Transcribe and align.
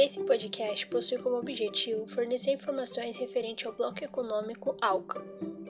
Esse 0.00 0.22
podcast 0.22 0.86
possui 0.86 1.18
como 1.18 1.38
objetivo 1.38 2.06
fornecer 2.06 2.52
informações 2.52 3.16
referente 3.16 3.66
ao 3.66 3.72
Bloco 3.72 4.04
Econômico 4.04 4.76
ALCA. 4.80 5.20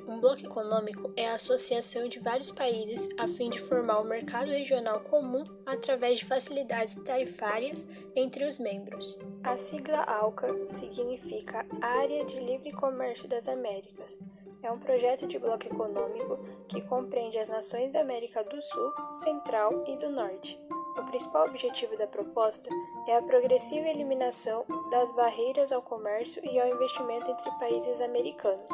Um 0.07 0.21
bloco 0.21 0.45
econômico 0.45 1.11
é 1.17 1.31
a 1.31 1.37
associação 1.37 2.07
de 2.09 2.19
vários 2.19 2.51
países 2.51 3.09
a 3.17 3.27
fim 3.27 3.49
de 3.49 3.59
formar 3.59 4.03
um 4.03 4.05
mercado 4.05 4.51
regional 4.51 5.01
comum 5.01 5.45
através 5.65 6.19
de 6.19 6.27
facilidades 6.27 6.95
tarifárias 6.97 7.87
entre 8.15 8.45
os 8.45 8.59
membros. 8.59 9.19
A 9.43 9.57
sigla 9.57 10.03
ALCA 10.03 10.55
significa 10.69 11.65
Área 11.81 12.23
de 12.27 12.39
Livre 12.39 12.71
Comércio 12.73 13.27
das 13.27 13.49
Américas. 13.49 14.19
É 14.63 14.71
um 14.71 14.79
projeto 14.79 15.27
de 15.27 15.39
bloco 15.39 15.67
econômico 15.67 16.39
que 16.69 16.83
compreende 16.83 17.39
as 17.39 17.49
nações 17.49 17.91
da 17.95 18.03
América 18.03 18.45
do 18.45 18.61
Sul, 18.61 18.93
Central 19.15 19.85
e 19.89 19.97
do 19.97 20.11
Norte. 20.11 20.61
O 20.99 21.05
principal 21.05 21.47
objetivo 21.47 21.97
da 21.97 22.09
proposta 22.09 22.69
é 23.07 23.17
a 23.17 23.23
progressiva 23.23 23.87
eliminação 23.87 24.65
das 24.91 25.13
barreiras 25.13 25.71
ao 25.71 25.81
comércio 25.81 26.43
e 26.45 26.59
ao 26.59 26.69
investimento 26.69 27.31
entre 27.31 27.51
países 27.53 28.01
americanos. 28.01 28.69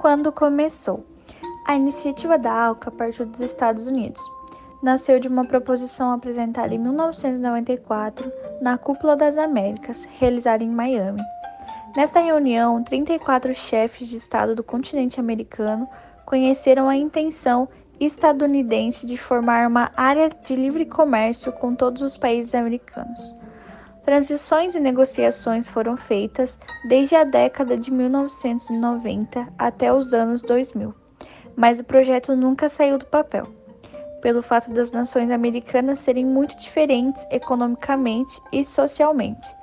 Quando 0.00 0.32
começou? 0.32 1.04
A 1.64 1.76
iniciativa 1.76 2.36
da 2.36 2.52
ALCA 2.52 2.90
partiu 2.90 3.24
dos 3.24 3.40
Estados 3.40 3.86
Unidos. 3.86 4.20
Nasceu 4.82 5.20
de 5.20 5.28
uma 5.28 5.44
proposição 5.44 6.10
apresentada 6.10 6.74
em 6.74 6.78
1994 6.78 8.32
na 8.60 8.76
Cúpula 8.76 9.14
das 9.14 9.38
Américas, 9.38 10.06
realizada 10.18 10.64
em 10.64 10.70
Miami. 10.70 11.22
Nesta 11.96 12.18
reunião, 12.18 12.82
34 12.82 13.54
chefes 13.54 14.08
de 14.08 14.16
Estado 14.16 14.56
do 14.56 14.64
continente 14.64 15.20
americano 15.20 15.88
conheceram 16.26 16.88
a 16.88 16.96
intenção 16.96 17.68
estadunidense 18.00 19.04
de 19.04 19.16
formar 19.18 19.68
uma 19.68 19.92
área 19.94 20.30
de 20.30 20.56
livre 20.56 20.86
comércio 20.86 21.52
com 21.52 21.74
todos 21.74 22.00
os 22.00 22.16
países 22.16 22.54
americanos. 22.54 23.36
Transições 24.02 24.74
e 24.74 24.80
negociações 24.80 25.68
foram 25.68 25.96
feitas 25.96 26.58
desde 26.88 27.14
a 27.14 27.24
década 27.24 27.76
de 27.76 27.90
1990 27.90 29.52
até 29.58 29.92
os 29.92 30.14
anos 30.14 30.42
2000, 30.42 30.94
mas 31.54 31.78
o 31.78 31.84
projeto 31.84 32.34
nunca 32.34 32.70
saiu 32.70 32.96
do 32.96 33.04
papel, 33.04 33.46
pelo 34.22 34.40
fato 34.40 34.72
das 34.72 34.90
nações 34.92 35.30
americanas 35.30 35.98
serem 35.98 36.24
muito 36.24 36.56
diferentes 36.56 37.26
economicamente 37.30 38.40
e 38.50 38.64
socialmente. 38.64 39.54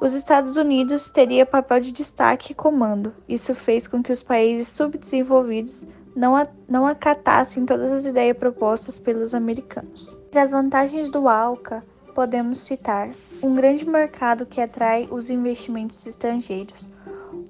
Os 0.00 0.12
Estados 0.12 0.56
Unidos 0.56 1.10
teria 1.10 1.46
papel 1.46 1.80
de 1.80 1.92
destaque 1.92 2.52
e 2.52 2.54
comando. 2.54 3.14
Isso 3.28 3.54
fez 3.54 3.86
com 3.86 4.02
que 4.02 4.12
os 4.12 4.22
países 4.22 4.68
subdesenvolvidos 4.68 5.86
não, 6.14 6.36
a, 6.36 6.46
não 6.68 6.86
acatassem 6.86 7.66
todas 7.66 7.92
as 7.92 8.06
ideias 8.06 8.36
propostas 8.36 8.98
pelos 8.98 9.34
americanos. 9.34 10.16
Entre 10.26 10.38
as 10.38 10.52
vantagens 10.52 11.10
do 11.10 11.28
ALCA, 11.28 11.84
podemos 12.14 12.60
citar 12.60 13.10
um 13.42 13.54
grande 13.54 13.84
mercado 13.84 14.46
que 14.46 14.60
atrai 14.60 15.08
os 15.10 15.28
investimentos 15.28 16.06
estrangeiros, 16.06 16.88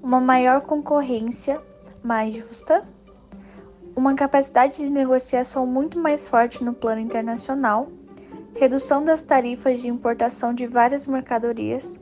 uma 0.01 0.19
maior 0.19 0.61
concorrência 0.61 1.61
mais 2.03 2.33
justa, 2.33 2.83
uma 3.95 4.15
capacidade 4.15 4.77
de 4.77 4.89
negociação 4.89 5.65
muito 5.65 5.99
mais 5.99 6.27
forte 6.27 6.63
no 6.63 6.73
plano 6.73 6.99
internacional, 6.99 7.87
redução 8.55 9.03
das 9.05 9.23
tarifas 9.23 9.79
de 9.79 9.87
importação 9.87 10.53
de 10.53 10.65
várias 10.65 11.05
mercadorias. 11.05 11.95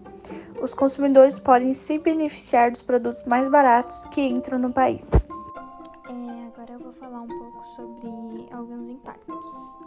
Os 0.61 0.73
consumidores 0.73 1.38
podem 1.38 1.73
se 1.73 1.97
beneficiar 1.97 2.72
dos 2.72 2.81
produtos 2.81 3.23
mais 3.25 3.50
baratos 3.50 3.97
que 4.11 4.22
entram 4.22 4.58
no 4.58 4.72
país 4.72 5.03
um 7.23 7.27
pouco 7.27 7.66
sobre 7.67 8.47
alguns 8.52 8.89
impactos. 8.89 9.77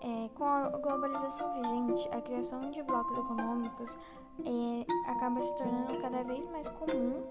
É, 0.00 0.28
com 0.34 0.44
a 0.44 0.68
globalização 0.68 1.52
vigente, 1.54 2.08
a 2.10 2.20
criação 2.20 2.70
de 2.72 2.82
blocos 2.82 3.16
econômicos 3.16 3.96
é, 4.44 5.10
acaba 5.10 5.40
se 5.40 5.54
tornando 5.54 6.00
cada 6.00 6.24
vez 6.24 6.44
mais 6.50 6.68
comum, 6.70 7.22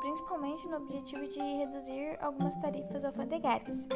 principalmente 0.00 0.68
no 0.68 0.76
objetivo 0.76 1.26
de 1.26 1.40
reduzir 1.40 2.18
algumas 2.20 2.54
tarifas 2.56 3.02
alfandegárias. 3.02 3.86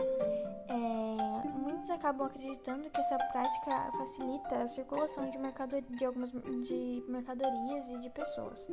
É, 0.69 1.49
muitos 1.59 1.91
acabam 1.91 2.27
acreditando 2.27 2.89
que 2.89 3.01
essa 3.01 3.19
prática 3.19 3.91
facilita 3.99 4.63
a 4.63 4.69
circulação 4.69 5.29
de, 5.31 5.39
de 5.97 6.05
algumas 6.05 6.31
de 6.31 7.05
mercadorias 7.07 7.91
e 7.91 7.99
de 7.99 8.09
pessoas. 8.09 8.67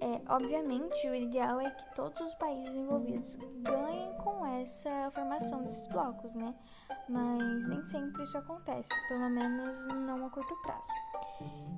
É, 0.00 0.32
obviamente, 0.32 1.08
o 1.08 1.14
ideal 1.14 1.60
é 1.60 1.70
que 1.70 1.94
todos 1.96 2.20
os 2.20 2.34
países 2.34 2.72
envolvidos 2.74 3.36
ganhem 3.62 4.12
com 4.18 4.44
essa 4.60 5.10
formação 5.12 5.62
desses 5.62 5.86
blocos, 5.88 6.34
né? 6.34 6.54
Mas 7.08 7.68
nem 7.68 7.84
sempre 7.86 8.24
isso 8.24 8.38
acontece, 8.38 8.88
pelo 9.08 9.30
menos 9.30 9.86
não 9.86 10.26
a 10.26 10.30
curto 10.30 10.54
prazo. 10.62 10.88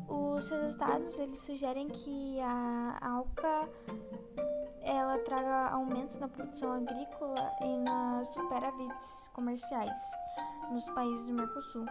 Os 0.08 0.48
resultados 0.48 1.18
eles 1.18 1.40
sugerem 1.40 1.88
que 1.88 2.40
a 2.40 2.98
ALCA 3.00 3.68
ela 4.82 5.18
traga 5.18 5.68
aumentos 5.70 6.18
na 6.18 6.28
produção 6.28 6.72
agrícola 6.72 7.52
e 7.60 7.78
nas 7.78 8.28
superávites 8.28 9.28
comerciais 9.32 10.02
nos 10.70 10.88
países 10.90 11.26
do 11.26 11.34
Mercosul. 11.34 11.86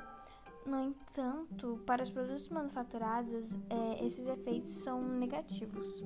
No 0.66 0.80
entanto, 0.80 1.80
para 1.86 2.04
os 2.04 2.10
produtos 2.10 2.48
manufaturados, 2.50 3.58
é, 3.70 4.06
esses 4.06 4.28
efeitos 4.28 4.72
são 4.72 5.02
negativos. 5.02 6.04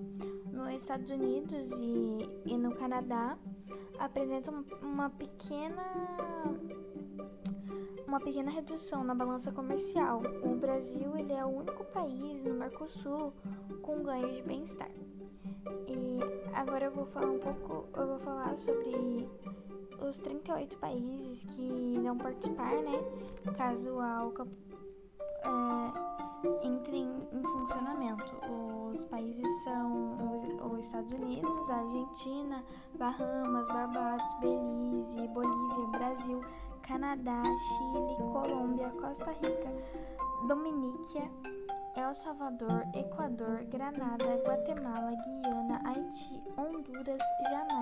Nos 0.51 0.73
Estados 0.75 1.09
Unidos 1.09 1.69
e, 1.71 2.51
e 2.53 2.57
no 2.57 2.73
Canadá, 2.75 3.37
apresentam 3.99 4.63
uma 4.81 5.09
pequena 5.09 5.83
uma 8.07 8.19
pequena 8.19 8.51
redução 8.51 9.03
na 9.03 9.15
balança 9.15 9.51
comercial. 9.51 10.21
O 10.43 10.55
Brasil 10.55 11.17
ele 11.17 11.33
é 11.33 11.43
o 11.43 11.47
único 11.47 11.83
país 11.85 12.43
no 12.43 12.53
Mercosul 12.53 13.33
com 13.81 14.03
ganhos 14.03 14.35
de 14.35 14.43
bem-estar. 14.43 14.91
E 15.87 16.19
agora 16.53 16.85
eu 16.85 16.91
vou 16.91 17.07
falar 17.07 17.31
um 17.31 17.39
pouco, 17.39 17.87
eu 17.97 18.07
vou 18.07 18.19
falar 18.19 18.55
sobre 18.55 19.27
os 19.99 20.19
38 20.19 20.77
países 20.77 21.43
que 21.43 21.92
irão 22.13 22.17
participar, 22.17 22.71
né? 22.81 23.03
Caso 23.57 23.99
a 23.99 24.17
ALCA 24.17 24.47
é, 25.43 26.67
entre 26.67 26.97
em, 26.97 27.27
em, 27.31 27.43
funcionamento. 27.43 28.23
Os 28.93 29.03
países 29.05 29.49
são 29.63 30.13
os, 30.19 30.73
os 30.73 30.85
Estados 30.85 31.11
Unidos, 31.11 31.69
Argentina, 31.69 32.63
Bahamas, 32.97 33.67
Barbados, 33.67 34.33
Belize, 34.39 35.27
Bolívia, 35.29 35.87
Brasil, 35.87 36.41
Canadá, 36.81 37.41
Chile, 37.43 38.31
Colômbia, 38.31 38.89
Costa 38.91 39.31
Rica, 39.31 39.73
Dominícia, 40.47 41.29
El 41.95 42.13
Salvador, 42.13 42.85
Equador, 42.93 43.63
Granada, 43.65 44.35
Guatemala, 44.45 45.11
Guiana, 45.15 45.81
Haiti, 45.85 46.41
Honduras, 46.57 47.21
Jamaica, 47.49 47.72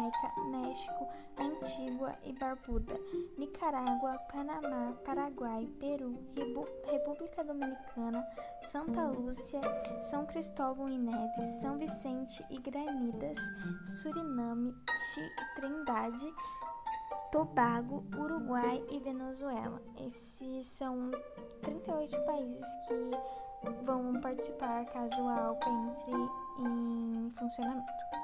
México, 0.49 1.07
Antígua 1.37 2.13
e 2.23 2.33
Barbuda, 2.33 2.93
Nicarágua, 3.37 4.17
Panamá, 4.31 4.93
Paraguai, 5.03 5.67
Peru, 5.79 6.17
República 6.85 7.43
Dominicana, 7.43 8.23
Santa 8.63 9.07
Lúcia, 9.07 9.61
São 10.03 10.25
Cristóvão 10.25 10.89
e 10.89 10.97
Neves, 10.97 11.45
São 11.61 11.77
Vicente 11.77 12.43
e 12.49 12.59
Granidas, 12.59 13.37
Suriname, 14.01 14.73
Trindade, 15.55 16.33
Tobago, 17.31 18.03
Uruguai 18.17 18.83
e 18.89 18.99
Venezuela. 18.99 19.81
Esses 19.97 20.67
são 20.67 21.11
38 21.61 22.25
países 22.25 22.65
que 22.87 23.83
vão 23.83 24.19
participar 24.21 24.85
caso 24.85 25.27
a 25.27 25.45
ALCA 25.45 25.69
entre 25.69 26.13
em 26.59 27.29
funcionamento. 27.31 28.20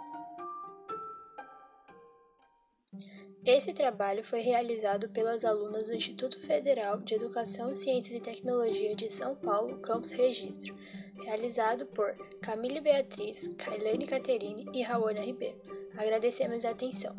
Esse 3.47 3.71
trabalho 3.71 4.25
foi 4.25 4.41
realizado 4.41 5.07
pelas 5.07 5.45
alunas 5.45 5.87
do 5.87 5.95
Instituto 5.95 6.37
Federal 6.37 6.99
de 6.99 7.13
Educação, 7.13 7.73
Ciências 7.73 8.13
e 8.13 8.19
Tecnologia 8.19 8.93
de 8.93 9.09
São 9.09 9.37
Paulo, 9.37 9.79
Campus 9.79 10.11
Registro, 10.11 10.75
realizado 11.23 11.85
por 11.85 12.13
Camille 12.41 12.81
Beatriz, 12.81 13.47
Kailane 13.57 14.05
Caterine 14.05 14.69
e 14.73 14.81
Raona 14.81 15.21
Ribeiro. 15.21 15.61
Agradecemos 15.95 16.65
a 16.65 16.71
atenção. 16.71 17.15